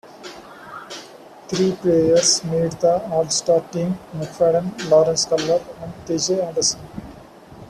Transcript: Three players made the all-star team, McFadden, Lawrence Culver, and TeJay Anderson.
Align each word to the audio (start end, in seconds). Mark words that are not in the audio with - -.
Three 1.47 1.73
players 1.73 2.43
made 2.45 2.71
the 2.81 3.07
all-star 3.11 3.59
team, 3.69 3.99
McFadden, 4.15 4.89
Lawrence 4.89 5.25
Culver, 5.25 5.63
and 5.79 5.93
TeJay 6.07 6.43
Anderson. 6.43 6.79